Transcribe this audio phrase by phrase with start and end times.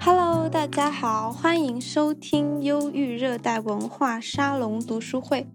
[0.00, 5.46] Hello，大家好，欢迎收听忧郁热带文化沙龙读书会。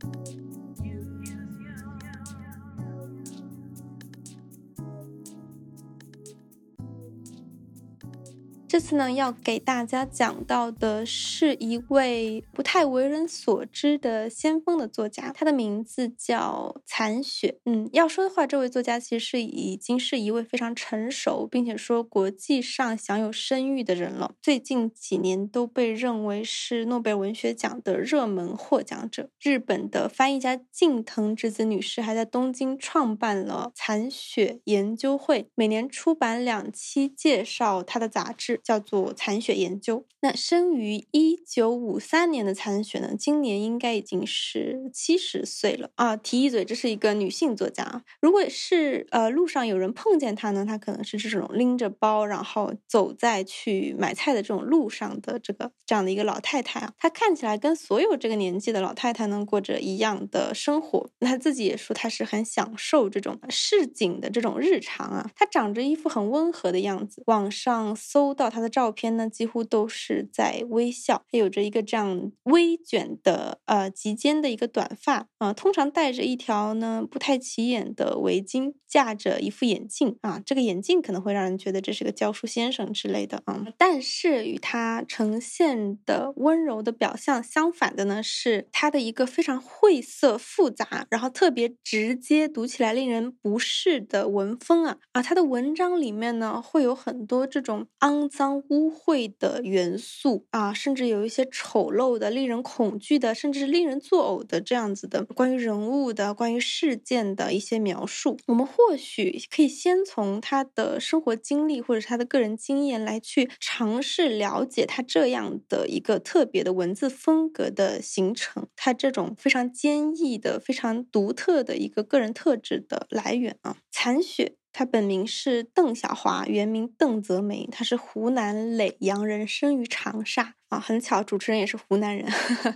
[8.73, 17.59] 这次呢，要给大家讲到的是一位不太为人所知的先锋的作家，他的名字叫残雪。
[17.65, 24.33] 嗯，要说的话，这位作家其实是已经是一位非常成熟，并且说国际上享有声誉的人了。
[24.41, 29.29] 最近几年都被认为是诺贝尔文学奖的热门获奖者。
[29.39, 38.61] 日本的翻译家近藤直子女士还在东京创办了残雪研究会，每年出版两期介绍他的杂志。
[38.63, 40.05] 叫做残雪研究。
[40.21, 46.15] 那生于一九五三年的残雪呢，今年应该已经是七十岁了啊。
[46.15, 48.05] 提一嘴，这是一个女性作家。
[48.21, 56.93] 如果是呃路上有人碰见她呢，她可能是这种拎着包，然后走在去买菜的这种路上的这个这样的一个老太太啊。
[56.97, 61.09] 她看起来跟所有这个年纪的老太太呢过着一样的生活。
[61.19, 65.29] 那她自己也说，她是很享受这种市井的这种日常啊。
[65.35, 67.21] 她长着一副很温和的样子。
[67.25, 68.52] 网上搜到。
[68.53, 71.23] 他的照片呢，几乎都是在微笑。
[71.31, 80.39] 他有着一个这样微卷的呃及肩的一个短发啊，通常戴着一条呢不太起眼的围巾，架着一副眼镜啊。
[80.45, 83.65] 这个眼镜可能会让人觉得这是个教书先生之类的啊。
[83.77, 95.23] 但是与他呈现的温柔的表象相反的呢，是他的一个非常晦涩复杂，然后特别直接，读起来令人不适的文风啊啊。
[95.23, 98.42] 他的文章里面呢，会有很多这种肮脏。
[98.51, 108.37] 污秽的元素啊，甚至有一些丑陋的、令人恐惧的，甚至是令人作呕的这样子的关于人物的、关于事件的一些描述。
[108.47, 123.77] 我们或许可以先从他的生活经历或者是他的个人经验来去尝试了解他这样的一个特别的文字风格的形成，他这种非常坚毅的、非常独特的一个个人特质的来源啊。
[123.91, 124.55] 残雪。
[124.73, 130.55] 他本名是邓小华，原名邓泽梅，他是湖南耒阳人，生于长沙。
[130.73, 132.27] 啊，很巧，主持人也是湖南人，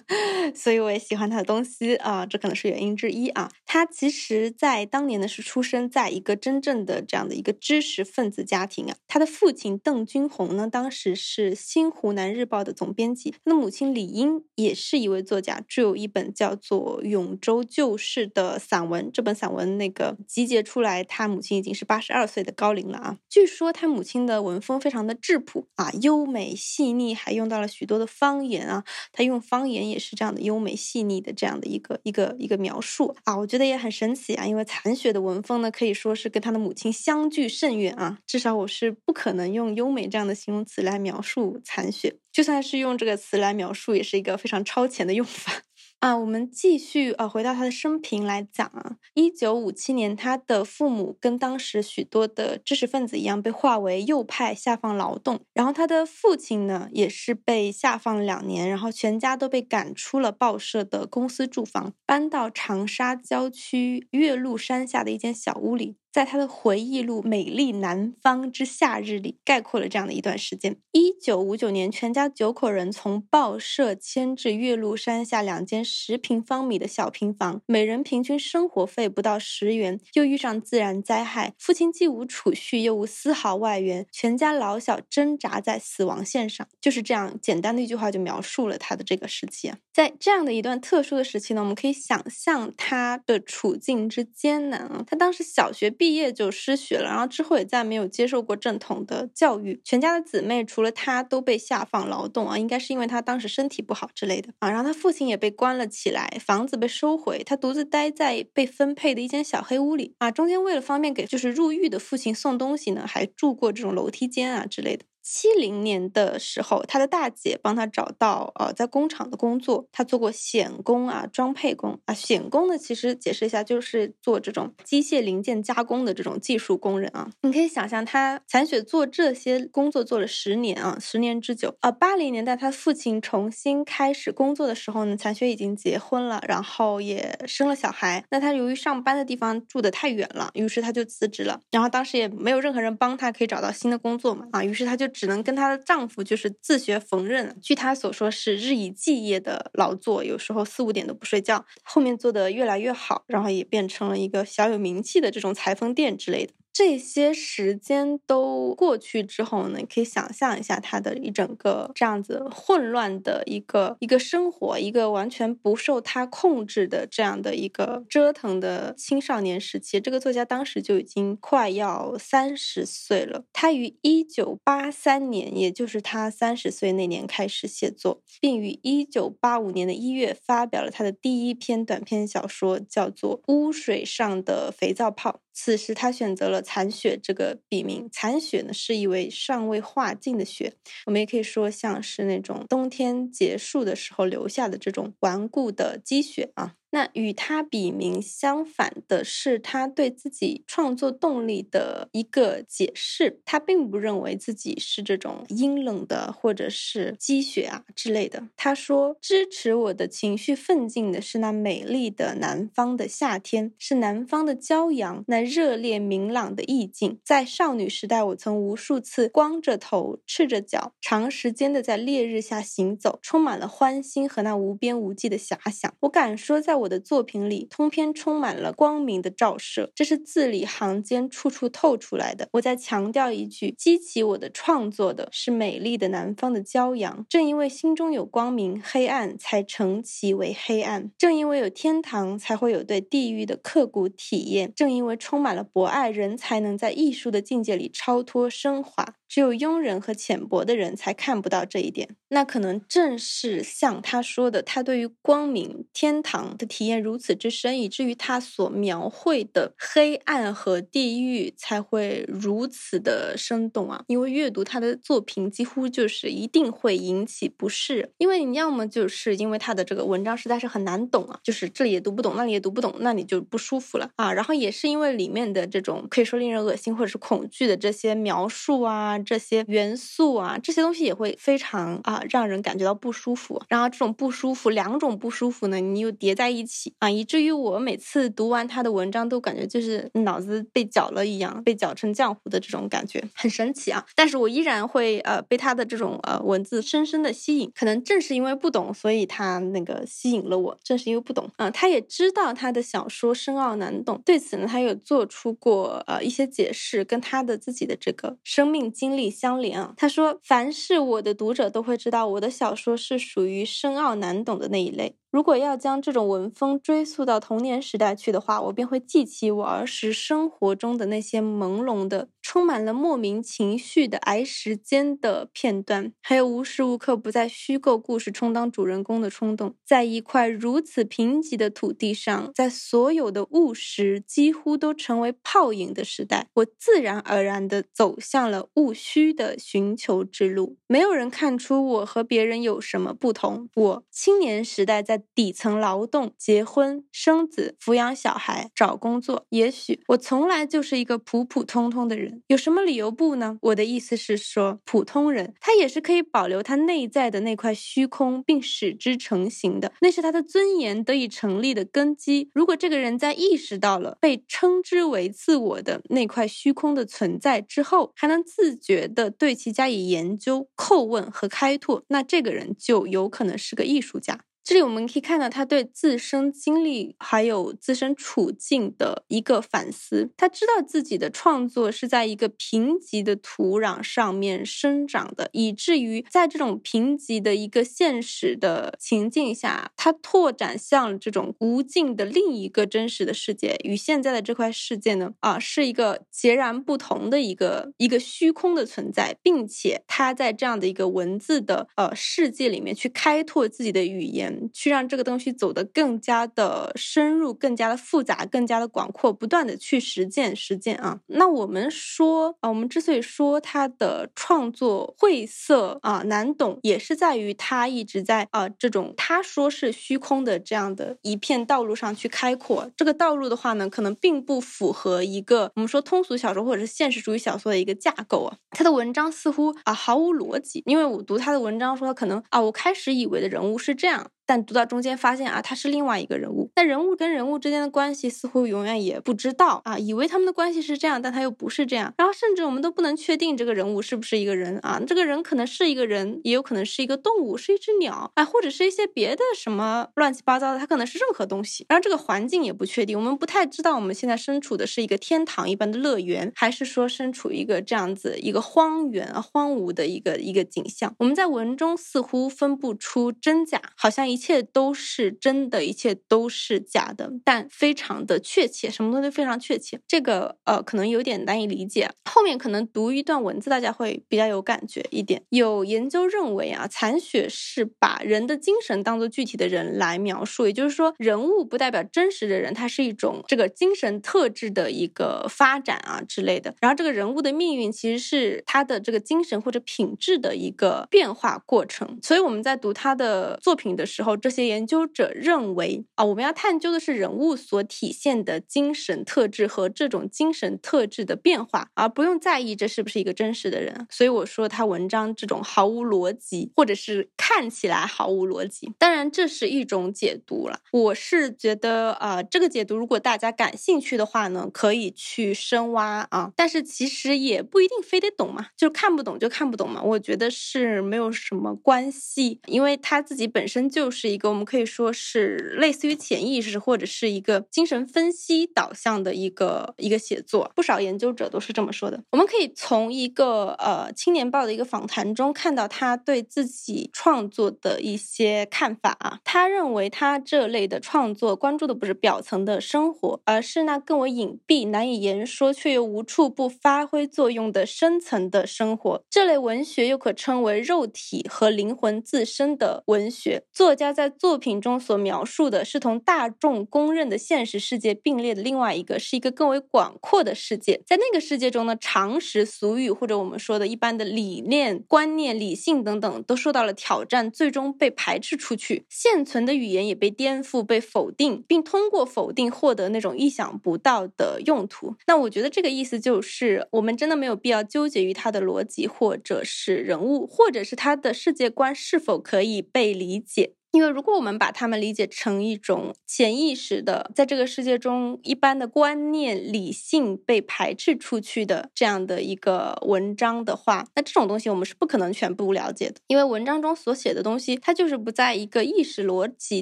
[0.53, 3.49] 所以我也喜欢他的东西啊，这可能是原因之一啊。
[3.65, 8.95] 他其实，在当年呢是出生在一个真正的这样的一个知识分子家庭啊。
[9.07, 19.09] 他的父亲邓君红呢，当时是新湖南日报的总编辑，他的母亲李英也是一位作家，著有一本叫做《永州旧事》的散文。
[19.11, 23.17] 这本散文那个集结出来，他母亲已经是八十二岁的高龄了啊。
[23.27, 27.86] 据说他母亲的文风非常的质朴啊，优美细腻，还用到了许。
[27.87, 45.63] 多的方言啊，他用方言也是这样的优美细腻的这样的一个一个一个描述啊，我觉得也很神奇啊，因为残雪的文风呢，可以说是跟他的母亲相距甚远啊，至少我是不可能用优美这样的形容词来描述残雪，就算是用这个词来描述，也是一个非常超前的用法。
[45.99, 48.97] 啊，我们继续呃，回到他的生平来讲啊。
[49.15, 55.39] 一九五七年，他的父母跟当时许多的知识分子一样，被划为右派，下放劳动。
[55.55, 65.97] 然后他的父亲呢，也是被下放两年，然后全家都被赶出了报社的公司住房，搬到长沙郊区岳麓山下的一间小屋里。
[66.17, 79.99] 在他的回忆录《美丽南方之夏日》里，概括了这样的一段时间：一九五九年，全家九口人从报社迁至岳麓山下两间十平方米的小平房，每人平均生活费不到十元。
[80.13, 86.67] 又遇上自然灾害，父亲既无储蓄，又无丝毫外援，全家老小挣扎在死亡线上。
[86.81, 89.77] 就是这样简单的一句话，就描述了他的这个时期啊。
[89.93, 95.03] 在这样的一段特殊的时期呢，我们可以想象他的处境之艰难啊。
[95.05, 99.81] 他当时小学毕毕业就失学了，然后之后也再没有接受过正统的教育。
[99.83, 104.69] 全家的姊妹除了他都被下放劳动啊，应该是因为他当时身体不好之类的啊。
[104.69, 110.31] 然后他父亲也被关了起来，房子被收回，他独自待在被分配的一间小黑屋里啊。
[110.31, 115.03] 中间为了方便给就是入狱的父亲送东西呢，还住过这种楼梯间啊之类的。
[115.29, 122.13] 七零年的时候，他的大姐帮他找到呃在工厂的工作，他做过铣工啊、装配工啊。
[122.13, 127.29] 铣工呢，其实解释一下，就是做这种机械零件加工的这种技术工人啊。
[127.41, 131.75] 你可以想象，他残雪做这些工作做了十年啊，十年之久。
[131.81, 138.23] 呃，八零年代他父亲重新开始工作的时候呢，残雪已经结婚了，然后也生了小孩。
[138.31, 141.59] 那他由于上班的地方住的太远了，于是他就辞职了。
[141.69, 145.05] 然后当时也没有任何人帮他可以找到新的工作嘛，啊，于是他就。
[145.17, 151.65] 只能跟她的丈夫就是自学缝纫，据她所说是日以继夜的劳作，有时候四五点都不睡觉。
[151.83, 156.53] 后面做的越来越好，然后也变成了一个小有名气的这种裁缝店之类的。
[156.77, 169.99] 这些时间都过去之后呢，可以想象一下他的一整个这样子混乱的一个一个生活，一个完全不受他控制的这样的一个折腾的青少年时期。
[169.99, 173.45] 这个作家当时就已经快要三十岁了。
[173.51, 185.31] 他于一九八三年，也就是他三十岁那年开始写作，并于一九八五年的一月发表了他的第一篇短篇小说，叫做《污水上的肥皂泡》。
[185.59, 188.07] 此时，他选择了残雪这个笔名。
[188.11, 190.73] 残雪呢，是一位尚未化尽的雪，
[191.07, 196.75] 我们也可以说像是那种冬天结束的时候留下的这种顽固的积雪啊。
[196.91, 203.41] 那与他笔名相反的是，他对自己创作动力的一个解释。
[203.45, 208.47] 他并不认为自己是这种阴冷的，或者是积雪啊之类的。
[208.55, 217.19] 他说，支持我的情绪奋进的是那美丽的南方的夏天，是南方的骄阳，那热烈明朗的意境。
[217.23, 225.93] 在少女时代，我曾无数次光着头、赤着脚，长时间的在烈日下行走，充满了欢欣和那无边无际的遐想。
[226.01, 232.47] 我敢说，在我的作品里，通篇充满了光明的照射，这是字里行间处处透出来的。
[232.53, 237.25] 我再强调一句：激起我的创作的是美丽的南方的骄阳。
[237.29, 249.15] 正因为心中有光明，黑暗才成其为黑暗；正因为有天堂，才会有对地狱的刻骨体验；正因为充满了博爱，人才能在艺术的境界里超脱升华。
[249.27, 252.15] 只有庸人和浅薄的人才看不到这一点。
[252.29, 264.03] 那可能正是像他说的，他对于光明、天堂的体验如此之深，以至于他所描绘的黑暗和地狱才会如此的生动啊！
[264.07, 274.33] 因为阅读他的作品，几乎就是一定会引起不适，因为你要么就是因为他的这个文章实在是很难懂啊，就是这里也读不懂，那里也读不懂，那你就不舒服了啊。
[274.33, 279.16] 然后也是因为里面的这种可以说令人恶心或者是恐惧的这些描述啊。
[279.23, 283.61] 这些元素啊，这些东西也会非常啊，让人感觉到不舒服。
[283.67, 294.05] 然后这种不舒服，两种不舒服呢，你又叠在一起啊，以至于我每次读完他的文章，都感觉就是脑子被搅了一样，被搅成浆糊的这种感觉，很神奇啊。
[294.15, 297.71] 但是我依然会呃被他的这种呃文字深深的吸引。
[297.75, 300.77] 可能正是因为不懂，所以他那个吸引了我。
[300.83, 304.21] 正是因为不懂啊，他也知道他的小说深奥难懂。
[304.23, 309.06] 对此呢，他有做出过呃一些解释，跟他的自己的这个生命经。
[309.07, 329.75] 经历相连啊，他说：“凡是我的读者都会知道，我的小说是属于深奥难懂的那一类。”如果要将这种文风追溯到童年时代去的话，我便会记起我儿时生活中的那些朦胧的、充满了莫名情绪的挨时间的片段，还有无时无刻不在虚构故事充当主人公的冲动。
[329.85, 340.77] 在一块如此贫瘠的土地上，在所有的务实几乎都成为泡影的时代，我自然而然地走向了务虚的寻求之路。
[340.87, 343.69] 没有人看出我和别人有什么不同。
[343.75, 345.16] 我青年时代在。
[345.33, 349.45] 底层劳动、结婚、生子、抚养小孩、找工作。
[349.49, 353.57] 也许我从来就是一个普普通通的人，有什么理由不呢？
[353.61, 359.93] 我的意思是说，普通人他也是可以保留他内在的那块虚空，并使之成型的。
[360.01, 362.49] 那是他的尊严得以成立的根基。
[362.53, 374.39] 如果这个人在意识到了被称之为自我的那块虚空的存在之后，还能自觉地对其加以研究、叩问和开拓，那这个人就有可能是个艺术家。
[374.67, 380.29] 这里我们可以看到他对自身经历还有自身处境的一个反思。
[380.35, 404.56] 他知道自己的创作是在一个贫瘠的土壤上面生长的，以至于在这种贫瘠的一个现实的情境下，他拓展向这种无尽的另一个真实的世界，与现在的这块世界呢，啊，是一个截然不同的一个一个虚空的存在，并且他在这样的一个文字的呃世界里面去开拓自己的语言。
[404.73, 411.19] 去让这个东西走得更加的深入、更加的复杂、更加的广阔，不断的去实践、实践啊。
[411.27, 422.89] 那我们说啊，我们之所以说他的创作晦涩啊、难懂，也是在于他一直在啊这种他说是虚空的这样的一片道路上去开阔。
[422.95, 428.57] 这个道路的话呢，可能并不符合一个我们说通俗小说或者是现实主义小说的一个架构啊。
[428.71, 434.29] 他的文章似乎啊毫无逻辑，因为我读他的文章说，可能啊我开始以为的人物是这样。
[434.47, 436.71] 但读到中间发现啊，他是另外一个人物。
[436.75, 442.13] 那人物跟人物之间的关系似乎永远也不知道啊，以为他们的关系是这样，但他又不是这样。
[442.17, 451.85] 然后甚至我们都不能确定这个人物是不是一个人啊，这个人可能是一个人，也有可能是一个动物，是一只鸟啊，或者是一些别的什么乱七八糟的，它可能是任何东西。
[451.89, 461.13] 然后这个环境也不确定，我们不太知道我们现在身处的是一个天堂一般的乐园，还是说身处一个这样子一个荒原荒芜的一个一个景象。
[461.19, 469.99] 我们在文中似乎分不出真假，好像一一切都是真的，一切都是假的，但非常的确切，什么东西非常确切。
[470.07, 472.07] 这个呃可能有点难以理解。
[472.25, 475.41] 后面可能读一段文字，大家会比较有感觉一点。
[475.49, 486.75] 有研究认为啊，残雪是把人的精神当做具体的人来描述，也就是说，人物不代表真实的人，它是一种这个精神特质的一个发展啊之类的。
[486.79, 492.19] 然后这个人物的命运其实是他的这个精神或者品质的一个变化过程。
[492.21, 504.07] 所以我们在读他的作品的时候，这些研究者认为啊，我们要探究的是人物所体现的精神特质和这种精神特质的变化，而不用在意这是不是一个真实的人。
[504.09, 508.91] 所以我说他文章这种毫无逻辑，或者是看起来毫无逻辑。
[508.97, 510.79] 当然这是一种解读了。
[510.91, 516.51] 我是觉得啊，这个解读如果大家感兴趣的话呢，可以去深挖啊。
[516.55, 520.01] 但是其实也不一定非得懂嘛，就看不懂就看不懂嘛。
[520.01, 530.71] 我觉得是没有什么关系，因为他自己本身就是一个我们可以说是类似于潜意识或者是一个精神分析导向的一个一个写作。
[530.75, 532.23] 不少研究者都是这么说的。
[532.31, 539.39] 我们可以从一个呃《青年报》的一个访谈中看到他对自己创作的一些看法啊。
[539.43, 549.21] 他认为他这类的创作关注的不是表层的生活，而是那更为隐蔽、难以言说却又无处不发挥作用的深层的生活。
[549.29, 553.63] 这类文学又可称为肉体和灵魂自身的文学。
[553.71, 561.01] 作家他在作品中所描述的是同大众公认的现实世界并列的另外一个，是一个更为广阔的世界。
[561.05, 569.05] 在那个世界中呢，常识、俗语或者我们说的一般的理念、观念、理性等等，都受到了挑战，最终被排斥出去。
[569.09, 575.15] 现存的语言也被颠覆、被否定，并通过否定获得那种意想不到的用途。
[575.27, 583.73] 那我觉得这个意思就是，我们真的没有必要纠结于它的逻辑，或者是人物，或者是他的世界观是否可以被理解。
[583.97, 596.17] 因为如果我们把他们理解成一种潜意识的，在这个世界中一般的观念、理性被排斥出去的这样的一个文章的话，那这种东西我们是不可能全部了解的。
[596.27, 599.81] 因为文章中所写的东西，它就是不在一个意识逻辑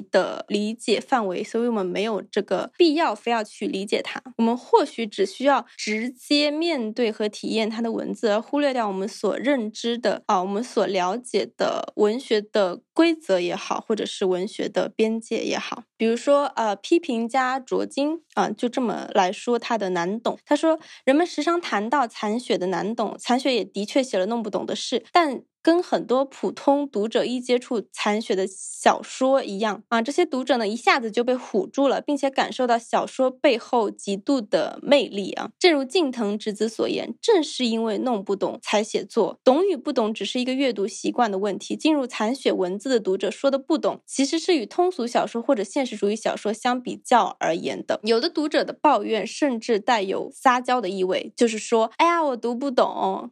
[0.00, 4.22] 的理解范围，所以我们没有这个必要非要去理解它。
[4.38, 14.05] 我们或许只需要直接面对和体验它的文字，而忽略掉我们所认知的啊，我们所了解的文学的规则也好，或者。
[14.06, 20.38] 是文学的边界也好，比如说呃，批评家卓金啊，就这么来说他的难懂。
[20.44, 25.42] 他说，人们时常谈到残雪的难懂，残雪也的确写了弄不懂的事，但。
[25.62, 35.50] 跟很多普通读者一接触残雪的小说一样啊，这些读者呢一下子就被唬住了，并且感受到小说背后极度的魅力啊。
[35.58, 41.74] 正如近藤直子所言，正是因为弄不懂才写作，懂与不懂只是一个阅读习惯的问题。
[41.74, 48.00] 进入残雪文字的读者说的不懂，其实是与通俗小说或者现实主义小说相比较而言的。
[48.02, 53.30] 有的读者的抱怨甚至带有撒娇的意味，就是说，哎呀，我读不懂，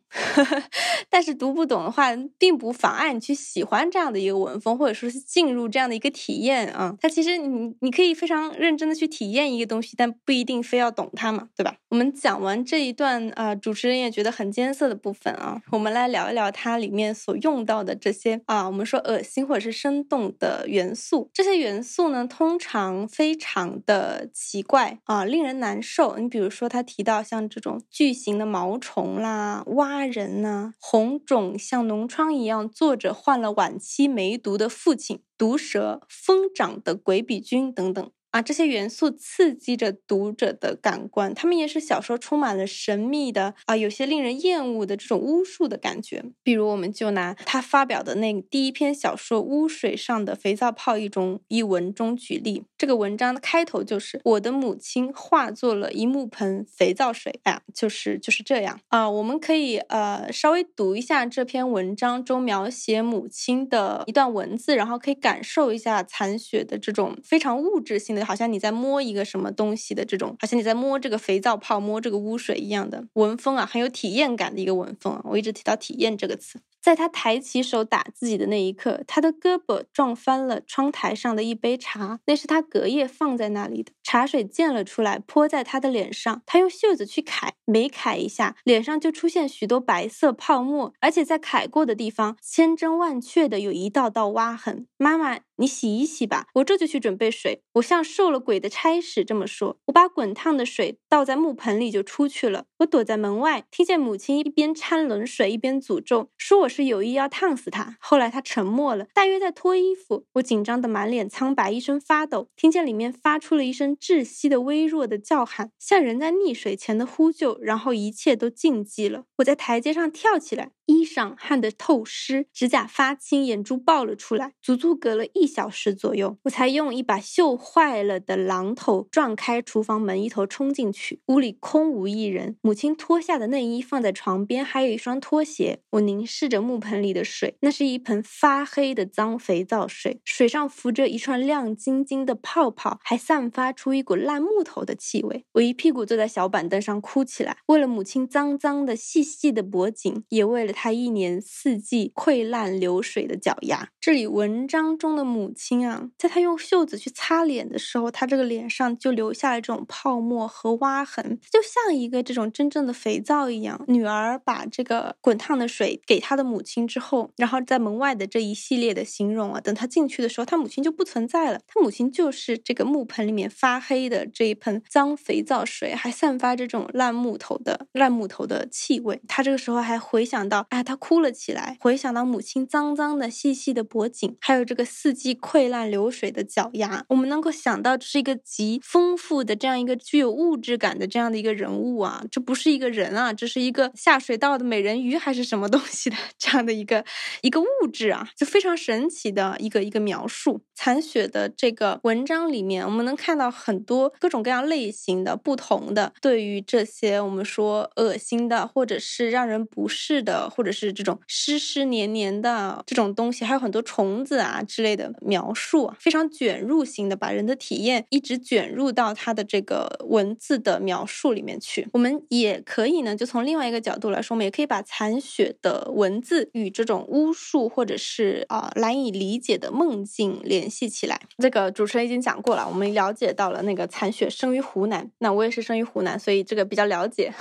[1.10, 2.04] 但是读不懂的话。
[2.38, 6.94] 并不妨碍你去喜欢这样的一个文风，或者说是进入这样的一个体验啊。
[7.00, 11.76] 它其实你你可以非常认真的去体验一个东西，但不一定非要懂它嘛，对吧？
[11.88, 21.30] 我们讲完这一段啊，主持人也觉得很艰涩的部分啊，我们来聊一聊它里面所用到的这些啊，我们说恶心或者是生动的元素。
[21.32, 26.18] 这些元素呢，通通常非常的奇怪啊，令人难受。
[26.18, 32.06] 你比如说他提到像这种巨型的毛虫啦、蛙人呐、红肿像脓。
[32.06, 38.10] 疮一样，坐着患了晚期梅毒的父亲，毒蛇、疯长的鬼笔菌等等。
[38.34, 46.24] 啊，这些元素刺激着读者的感官，他们也使小说充满了神秘的啊，有些令人厌恶的这种巫术的感觉。
[46.42, 52.64] 比如，我们就拿他发表的那第一篇小说《污水上的肥皂泡》一种一文中举例。
[52.76, 59.08] 这个文章的开头就是我的母亲化作了一木盆肥皂水，哎，就是就是这样啊。
[59.08, 68.23] 我们可以呃稍微读一下这篇文章中描写母亲的一段文字，然后可以感受一下残雪的这种非常物质性的。
[68.24, 75.20] 好像你在摸一个什么东西的这种，好像你在摸这个肥皂泡、摸这个污水一样的文风啊，很有体验感的一个文风啊。
[75.24, 76.60] 我一直提到“体验”这个词。
[76.80, 83.90] 在他抬起手打自己的那一刻，他的胳膊撞翻了窗台上的一杯茶，那是他隔夜放在那里的。
[84.02, 86.42] 茶水溅了出来，泼在他的脸上。
[86.44, 94.86] 他用袖子去揩，每揩一下，脸上就出现许多白色泡沫，而且在揩过的地方，千真万确的有一道道挖痕。
[94.98, 95.38] 妈妈。
[95.56, 97.62] 你洗一洗吧，我这就去准备水。
[97.74, 99.78] 我像受了鬼的差使这么说。
[99.86, 102.66] 我把滚烫的水倒在木盆里就出去了。
[102.78, 107.96] 我躲在门外，听见母亲一边掺冷水一边诅咒，说我是有意要烫死他。
[108.00, 110.26] 后来他沉默了，大约在脱衣服。
[110.34, 117.58] 我紧张的满脸苍白，一身发抖，听见里面发出了一声窒息的微弱的叫喊，像人在溺水前的呼救。
[117.60, 119.24] 然后一切都静寂了。
[119.38, 120.72] 我在台阶上跳起来。
[120.86, 124.52] 衣裳汗得透湿，指甲发青，眼珠爆了出来。
[124.60, 131.20] 足足隔了一小时左右，我才用一把锈坏了的榔头撞开厨房门，一头冲进去。
[131.28, 135.80] 屋里空无一人，母亲脱下的内衣放在床边，还有一双拖鞋。
[135.92, 145.46] 我凝视着木盆里的水，那是一盆发黑的脏肥皂水，水上浮着一串亮晶晶的泡泡，还散发出一股烂木头的气味。
[145.52, 150.73] 我一屁股坐在小板凳上哭起来，为了母亲脏脏的细细的脖颈，也为了。
[150.74, 153.88] 他一年四季溃烂流水的脚丫。
[154.00, 163.82] 这里文章中的母亲啊，在他用袖子去擦脸的时候，他这个脸上就留下了这种泡沫和挖痕，就像一个这种真正的肥皂一样。
[163.86, 171.60] 女儿把这个滚烫的水给他的母亲之后，然后在门外的这一系列的形容啊，等他进去的时候，他母亲就不存在了。
[171.66, 179.22] 他母亲就是这个木盆里面发黑的这一盆脏肥皂水，还散发着这种烂木头的烂木头的气味。
[179.28, 180.63] 他这个时候还回想到。
[180.70, 197.04] 哎，他哭了起来，回想到母亲脏脏的、细细的脖颈，还有这个四季溃烂流水的脚丫，我们能够想到这是一个极丰富的这样一个具有物质感的这样的一个人物啊，这不是一个人啊，这是一个下水道的美人鱼还是什么东西的这样的一个
[197.42, 200.62] 一个物质啊，就非常神奇的一个一个描述。
[200.74, 210.50] 残雪的这个文章里面，我们能看到很多各种各样类型的不同的对于这些我们说恶心的，或者是让人不适的。
[210.54, 221.88] 或者是这种湿湿黏黏的这种东西，还有很多虫子啊之类的描述，非常卷入型的，把人的体验一直卷入到他的这个文字的描述里面去。
[221.92, 231.20] 我们也可以呢，就从另外一个角度来说，我们也可以把残雪的文字与这种巫术或者是啊难以理解的梦境联系起来。
[231.38, 237.32] 这个主持人已经讲过了，我们了解到了那个残雪生于湖南，那我也是生于湖南，所以这个比较了解，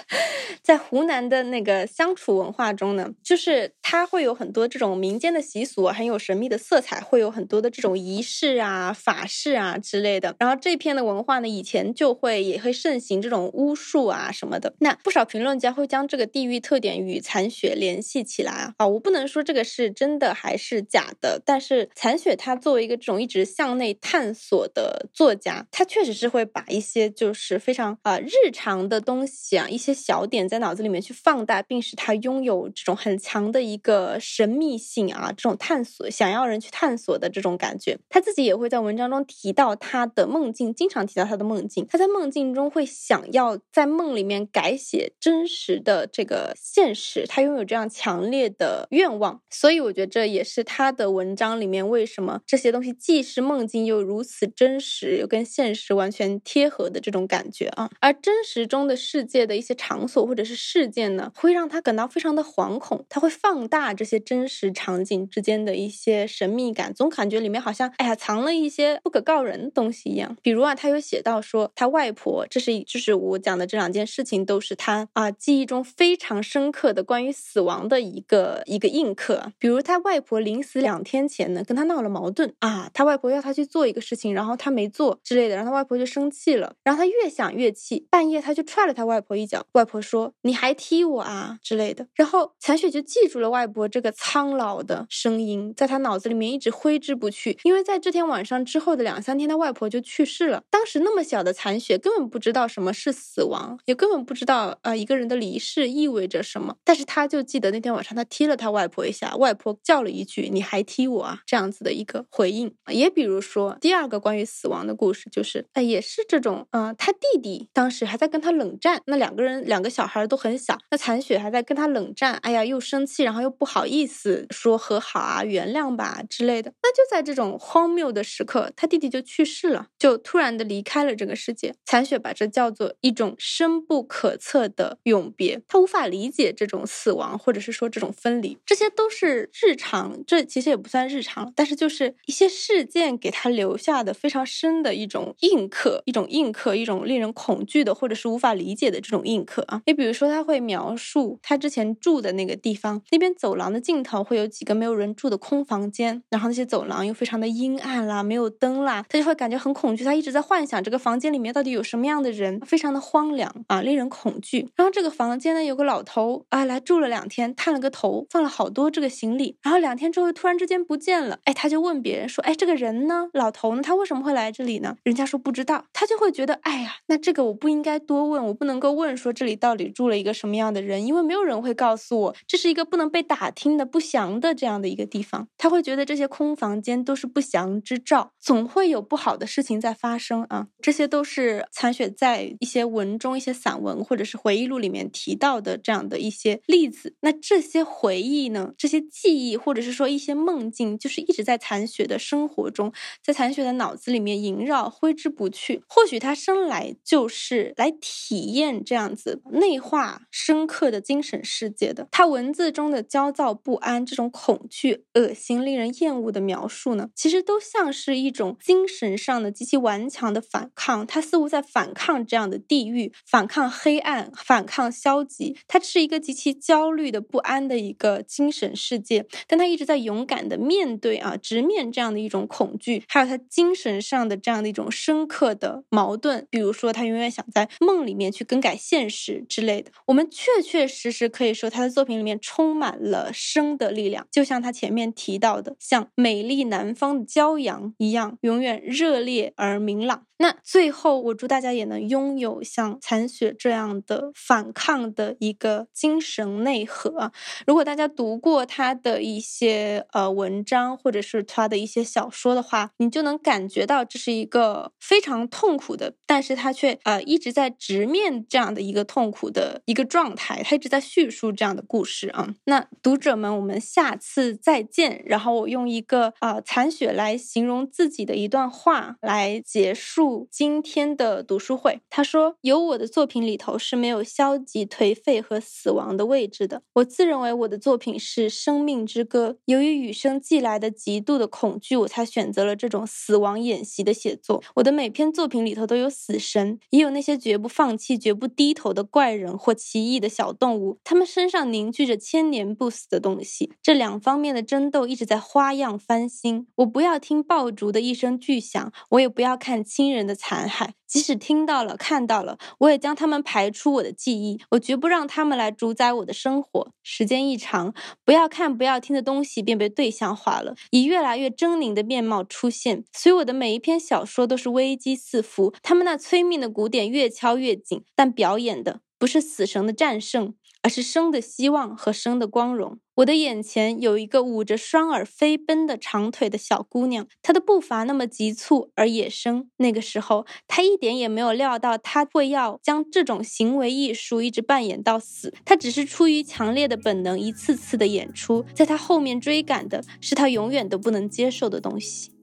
[0.62, 2.53] 在湖南的那个相处文。
[2.54, 10.36] 画中呢，就是它会有很多这种民间的习俗，很有神秘的色彩，会有很多的这种仪式啊、法事啊之类的。
[10.38, 14.72] 然后这片的文化呢，以前就会也会盛行这种巫术啊什么的。
[14.78, 18.74] 那不少评论家会将这个地域特点与残雪联系起来啊。
[18.78, 37.98] 啊，我不能说这个是真的还是假的，但是残雪他作为一个这种一直向内探索的作家，他确实是会把一些就是非常啊日常的东西啊，一些小点在脑子里面去放大，并使他拥有这种很强的一个神秘性啊，这种探索，想要人去探索的这种感觉。
[38.10, 41.86] 他自己也会在文章中提到他的梦境，经常提到他的梦境。
[41.88, 49.40] 他在梦境中会想要在梦里面改写真实的这个现实，他拥有这样强烈的愿望。
[49.48, 57.90] 所以我觉得这也是他的文章里面为什么这些东西既是梦境又如此真实，又跟现实完全贴合的这种感觉啊。
[58.00, 62.33] 而真实中的世界的一些场所或者是事件呢，会让他感到非常。
[62.34, 70.36] 的惶恐，它会放大这些真实场景之间的一些神秘感，总感觉里面好像哎呀藏了一些不可告人的东西一样。
[70.42, 79.52] 比如啊，他有写到说他外婆，这是就是我讲的这两件事情，都是他啊记忆中非常深刻的关于死亡的一个一个印刻。
[79.58, 92.06] 比如他外婆临死两天前呢，跟他闹了矛盾啊，他外婆要他去做一个事情，然后他没做之类的，然后他外婆就生气了，然后他越想越气，半夜他就踹了他外婆一脚，外婆说你还踢我啊之类的。
[92.24, 97.58] 然后残雪就记住了外婆这个苍老的声音，在他脑子里面一直挥之不去。
[97.64, 100.62] 因为在这天晚上之后的两三天，他外婆就去世了。
[100.70, 106.74] 当时那么小的残雪根本不知道什么是死亡，也根本不知道啊一个人的离世意味着什么。
[106.82, 112.74] 但是他就记得那天晚上他踢了他外婆一下，外婆叫了一句“你还踢我啊”这样子的一个回应。
[112.88, 122.13] 也比如说第二个关于死亡的故事，就是哎也是这种，嗯，他弟弟当时还在跟他冷战，那两个人两个小孩都很小，那残雪还在跟他冷。
[122.14, 126.72] 战，哎呀，又生气，然后又不好意思说和好啊、原谅吧之类的。
[126.82, 131.74] 那就在这种荒谬的时刻，他弟弟就去世了，就突然的离开了这个世界。
[131.84, 140.22] 残雪把这叫做一种深不可测的永别，他无法理解这种死亡，或者是说这种分离，这些都是日常。
[140.26, 149.82] 这其实也不算日常，但是就是一些事件给他留下的非常深的一种印刻，一种印刻，一种令人恐惧的或者是无法理解的这种印刻啊。
[149.86, 160.04] 你比如说，他会描述他之前住的那个地方，那边走廊的尽头会有几个没有人住的空房间，然后那些走廊又非常的阴暗啦，没有灯啦，他就会感觉很恐惧。
[160.04, 164.68] 他一直在幻想这个房间里面到底有什么样的人，非常的荒凉啊，令人恐惧。
[164.76, 171.38] 然后这个房间呢，有个老头啊来住了两天，探了个头，放了好多这个行李，然后两天之后突然之间不见了。
[171.44, 173.28] 哎，他就问别人说，哎，这个人呢？
[173.32, 173.82] 老头呢？
[173.82, 174.96] 他为什么会来这里呢？
[175.02, 185.46] 人家说不知道，他就会觉得，哎呀，那这个我不应该多问，我不能够问说这里到底住了一个什么样的人，因为没有人会告告诉我，这是一个不能被打听的不祥的这样的一个地方。
[185.58, 190.68] 他会觉得这些空房间都是不祥之兆，总会有不好的事情在发生啊。
[190.80, 197.14] 这些都是残雪在一些文中、一些散文或者是回忆录里面提到的这样的一些例子。
[197.20, 198.72] 那这些回忆呢？
[198.78, 202.90] 这些记忆或者是说一些梦境，就是一直在残雪的生活中，
[203.22, 205.82] 在残雪的脑子里面萦绕，挥之不去。
[205.86, 212.06] 或许他生来就是来体验这样子内化深刻的精神世界的。
[212.10, 221.06] 他文字中的焦躁不安、这种恐惧、恶心、令人厌恶的描述呢，其实都像是一种精神上的极其顽强的反抗。
[221.06, 225.56] 他似乎在反抗这样的地狱，反抗黑暗，反抗消极。
[225.66, 236.46] 他是一个极其焦虑的、不安的一个精神世界，但他一直在勇敢的面对啊，直面这样的一种恐惧，还有他精神上的这样的一种深刻的矛盾。
[236.50, 239.90] 比如说，他永远想在梦里面去更改现实之类的。
[240.06, 250.26] 我们确确实实可以说，他的作品里面充满了生的力量，就像他前面提到的，像美丽南方的骄阳一样，永远热烈而明朗。
[250.38, 257.30] 那最后，我祝大家也能拥有像残雪这样的反抗的一个精神内核。
[257.66, 272.54] 如果大家读过他的一些呃文章，或者是他的一些小说的话，你就能感觉到这是一个非常痛苦的，但是他却呃一直在直面这样的一个痛苦的一个状态，他一直在叙述这样的故事啊。
[272.64, 275.22] 那读者们，我们下次再见。
[275.24, 280.48] 然后我用一个啊残雪来形容自己的一段话来结束。
[280.50, 286.82] 今天的读书会，他说：“有我的作品里头是没有消极、颓废和死亡的位置的。
[286.94, 289.56] 我自认为我的作品是生命之歌。
[289.66, 294.62] 由于与生俱来的极度的恐惧，我才选择了这种死亡演习的写作。
[294.76, 300.98] 我的每篇作品里头都有死神，也有那些绝不放弃、绝不低头的怪人或奇异的小动物。
[301.04, 303.70] 他们身上凝聚着千年不死的东西。
[303.82, 306.66] 这两方面的争斗一直在花样翻新。
[306.76, 314.58] 我不要听爆竹的一声巨响，我也不要看亲人。”的残骸，即使听到了、看到了，我也将他们排出我的记忆。
[314.70, 316.92] 我绝不让他们来主宰我的生活。
[317.02, 317.92] 时间一长，
[318.24, 323.04] 不要看、不要听的东西便被对象化了，以越来越狰狞的面貌出现。
[323.12, 330.54] 所以我的每一篇小说都是危机四伏，他们那催命的鼓点越敲越紧，但表演的不是死神的战胜。
[330.84, 332.98] 而是生的希望和生的光荣。
[333.14, 339.70] 我的眼前有一个捂着双耳飞奔的长腿的小姑娘，她的步伐那么急促而野生。
[339.78, 345.54] 那个时候，她一点也没有料到，她会要将这种行为艺术一直扮演到死。
[345.64, 348.66] 她只是出于强烈的本能，一次次的演出。
[348.74, 352.33] 在她后面追赶的是她永远都不能接受的东西。